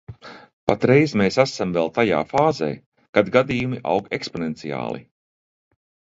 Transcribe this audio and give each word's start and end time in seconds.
Patreiz 0.69 1.11
mēs 1.21 1.37
esam 1.43 1.75
vēl 1.75 1.91
tajā 1.97 2.21
fāzē, 2.31 2.71
kad 3.19 3.31
gadījumi 3.37 3.83
aug 3.93 4.11
eksponenciāli. 4.21 5.05